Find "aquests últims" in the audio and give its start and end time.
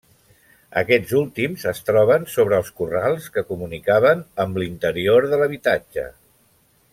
0.81-1.65